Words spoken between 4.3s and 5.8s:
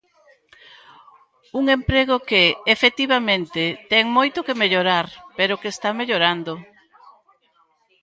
que mellorar pero que